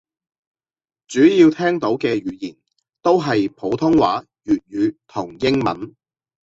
[1.07, 2.55] 主要聽到嘅語言
[3.03, 5.95] 都係普通話粵語同英文